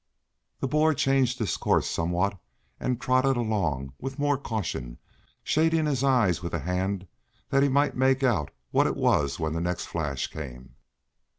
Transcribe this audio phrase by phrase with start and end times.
[0.61, 2.35] The boy changed his course somewhat
[2.79, 4.97] and trotted along with more caution,
[5.43, 7.05] shading his eyes with a hand
[7.51, 10.73] that he might make out what it was when the next flash came.